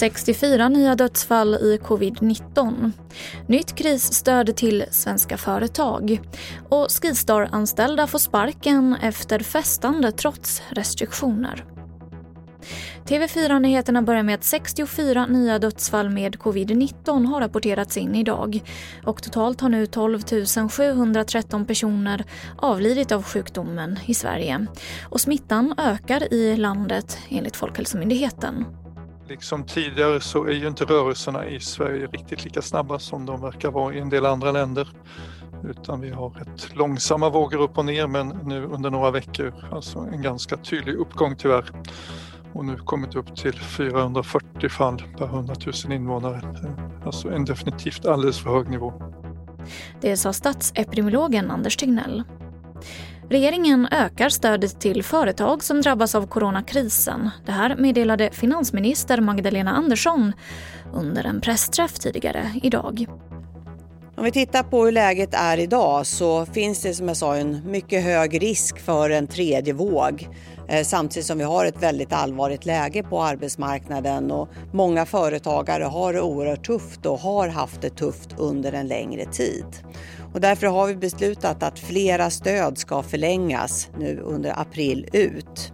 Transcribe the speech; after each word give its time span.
64 0.00 0.68
nya 0.68 0.94
dödsfall 0.94 1.54
i 1.54 1.78
covid-19. 1.82 2.92
Nytt 3.46 3.74
krisstöd 3.74 4.56
till 4.56 4.84
svenska 4.90 5.36
företag. 5.36 6.20
Och 6.68 6.86
Skistar-anställda 6.90 8.06
får 8.06 8.18
sparken 8.18 8.96
efter 9.02 9.38
festande 9.38 10.12
trots 10.12 10.62
restriktioner. 10.68 11.64
TV4-nyheterna 13.06 14.02
börjar 14.02 14.22
med 14.22 14.34
att 14.34 14.44
64 14.44 15.26
nya 15.26 15.58
dödsfall 15.58 16.10
med 16.10 16.36
covid-19 16.36 17.26
har 17.26 17.40
rapporterats 17.40 17.96
in 17.96 18.14
idag. 18.14 18.60
Och 19.04 19.22
totalt 19.22 19.60
har 19.60 19.68
nu 19.68 19.86
12 19.86 20.20
713 20.70 21.66
personer 21.66 22.24
avlidit 22.58 23.12
av 23.12 23.22
sjukdomen 23.22 23.98
i 24.06 24.14
Sverige. 24.14 24.66
Och 25.08 25.20
smittan 25.20 25.74
ökar 25.78 26.32
i 26.34 26.56
landet 26.56 27.18
enligt 27.28 27.56
Folkhälsomyndigheten. 27.56 28.64
Liksom 29.28 29.64
tidigare 29.64 30.20
så 30.20 30.44
är 30.44 30.52
ju 30.52 30.68
inte 30.68 30.84
rörelserna 30.84 31.46
i 31.46 31.60
Sverige 31.60 32.06
riktigt 32.06 32.44
lika 32.44 32.62
snabba 32.62 32.98
som 32.98 33.26
de 33.26 33.40
verkar 33.40 33.70
vara 33.70 33.94
i 33.94 33.98
en 33.98 34.08
del 34.08 34.26
andra 34.26 34.52
länder. 34.52 34.88
Utan 35.64 36.00
vi 36.00 36.10
har 36.10 36.30
rätt 36.30 36.76
långsamma 36.76 37.30
vågor 37.30 37.60
upp 37.60 37.78
och 37.78 37.84
ner 37.84 38.06
men 38.06 38.28
nu 38.28 38.64
under 38.64 38.90
några 38.90 39.10
veckor 39.10 39.54
alltså 39.72 39.98
en 39.98 40.22
ganska 40.22 40.56
tydlig 40.56 40.94
uppgång 40.94 41.36
tyvärr. 41.36 41.70
Och 42.52 42.64
nu 42.64 42.76
kommit 42.76 43.14
upp 43.14 43.36
till 43.36 43.60
440 43.60 44.68
fall 44.68 45.02
per 45.18 45.24
100 45.24 45.54
000 45.84 45.92
invånare. 45.92 46.40
Alltså 47.04 47.28
en 47.28 47.44
definitivt 47.44 48.06
alldeles 48.06 48.38
för 48.38 48.50
hög 48.50 48.68
nivå. 48.68 48.92
Det 50.00 50.16
sa 50.16 50.32
statsepidemiologen 50.32 51.50
Anders 51.50 51.76
Tegnell. 51.76 52.24
Regeringen 53.30 53.88
ökar 53.90 54.28
stödet 54.28 54.80
till 54.80 55.02
företag 55.02 55.62
som 55.64 55.80
drabbas 55.80 56.14
av 56.14 56.26
coronakrisen. 56.26 57.30
Det 57.46 57.52
här 57.52 57.76
meddelade 57.76 58.30
finansminister 58.32 59.20
Magdalena 59.20 59.70
Andersson 59.70 60.32
under 60.92 61.24
en 61.24 61.40
pressträff 61.40 61.98
tidigare 61.98 62.50
idag. 62.62 63.06
Om 64.20 64.24
vi 64.24 64.32
tittar 64.32 64.62
på 64.62 64.84
hur 64.84 64.92
läget 64.92 65.34
är 65.34 65.58
idag 65.58 66.06
så 66.06 66.46
finns 66.46 66.82
det 66.82 66.94
som 66.94 67.08
jag 67.08 67.16
sa 67.16 67.36
en 67.36 67.70
mycket 67.70 68.04
hög 68.04 68.42
risk 68.42 68.78
för 68.78 69.10
en 69.10 69.26
tredje 69.26 69.72
våg. 69.72 70.28
Eh, 70.68 70.84
samtidigt 70.84 71.26
som 71.26 71.38
vi 71.38 71.44
har 71.44 71.64
ett 71.64 71.82
väldigt 71.82 72.12
allvarligt 72.12 72.66
läge 72.66 73.02
på 73.02 73.22
arbetsmarknaden 73.22 74.30
och 74.30 74.48
många 74.72 75.06
företagare 75.06 75.84
har 75.84 76.12
det 76.12 76.20
oerhört 76.20 76.66
tufft 76.66 77.06
och 77.06 77.18
har 77.18 77.48
haft 77.48 77.82
det 77.82 77.90
tufft 77.90 78.28
under 78.38 78.72
en 78.72 78.88
längre 78.88 79.24
tid. 79.24 79.66
Och 80.34 80.40
därför 80.40 80.66
har 80.66 80.86
vi 80.86 80.96
beslutat 80.96 81.62
att 81.62 81.78
flera 81.78 82.30
stöd 82.30 82.78
ska 82.78 83.02
förlängas 83.02 83.90
nu 83.98 84.20
under 84.24 84.60
april 84.60 85.08
ut. 85.12 85.72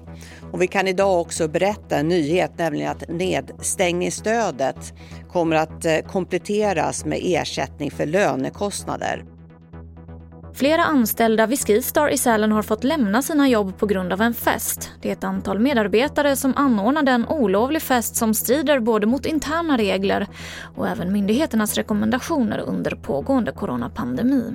Och 0.52 0.62
vi 0.62 0.66
kan 0.66 0.88
idag 0.88 1.20
också 1.20 1.48
berätta 1.48 1.96
en 1.96 2.08
nyhet, 2.08 2.52
nämligen 2.58 2.90
att 2.90 3.08
nedstängningsstödet 3.08 4.94
kommer 5.32 5.56
att 5.56 5.84
eh, 5.84 5.98
kompletteras 5.98 7.04
med 7.04 7.20
ersättning 7.22 7.90
för 7.90 8.06
lönekostnader. 8.06 9.24
Flera 10.56 10.84
anställda 10.84 11.46
vid 11.46 11.58
Skistar 11.58 12.08
i 12.08 12.18
Sälen 12.18 12.52
har 12.52 12.62
fått 12.62 12.84
lämna 12.84 13.22
sina 13.22 13.48
jobb 13.48 13.78
på 13.78 13.86
grund 13.86 14.12
av 14.12 14.20
en 14.20 14.34
fest. 14.34 14.90
Det 15.02 15.08
är 15.08 15.12
ett 15.12 15.24
antal 15.24 15.58
medarbetare 15.58 16.36
som 16.36 16.52
anordnade 16.56 17.10
en 17.10 17.26
olovlig 17.28 17.82
fest 17.82 18.16
som 18.16 18.34
strider 18.34 18.80
både 18.80 19.06
mot 19.06 19.26
interna 19.26 19.78
regler 19.78 20.26
och 20.76 20.88
även 20.88 21.12
myndigheternas 21.12 21.74
rekommendationer 21.74 22.58
under 22.58 22.90
pågående 22.90 23.52
coronapandemi. 23.52 24.54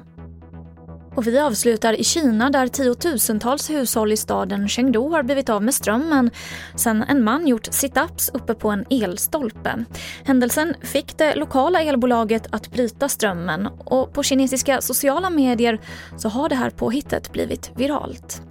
Och 1.15 1.27
vi 1.27 1.39
avslutar 1.39 1.99
i 1.99 2.03
Kina 2.03 2.49
där 2.49 2.67
tiotusentals 2.67 3.69
hushåll 3.69 4.11
i 4.11 4.17
staden 4.17 4.69
Chengdu 4.69 4.99
har 4.99 5.23
blivit 5.23 5.49
av 5.49 5.63
med 5.63 5.73
strömmen 5.73 6.31
sen 6.75 7.03
en 7.03 7.23
man 7.23 7.47
gjort 7.47 7.67
sit-ups 7.67 8.31
uppe 8.33 8.53
på 8.53 8.69
en 8.69 8.85
elstolpe. 8.89 9.85
Händelsen 10.23 10.73
fick 10.81 11.17
det 11.17 11.35
lokala 11.35 11.81
elbolaget 11.81 12.47
att 12.49 12.71
bryta 12.71 13.09
strömmen 13.09 13.67
och 13.67 14.13
på 14.13 14.23
kinesiska 14.23 14.81
sociala 14.81 15.29
medier 15.29 15.79
så 16.17 16.29
har 16.29 16.49
det 16.49 16.55
här 16.55 16.69
påhittet 16.69 17.31
blivit 17.31 17.71
viralt. 17.75 18.41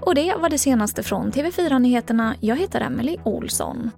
Och 0.00 0.14
det 0.14 0.34
var 0.34 0.48
det 0.48 0.58
senaste 0.58 1.02
från 1.02 1.32
TV4 1.32 1.78
Nyheterna. 1.78 2.34
Jag 2.40 2.56
heter 2.56 2.80
Emily 2.80 3.16
Olsson. 3.24 3.90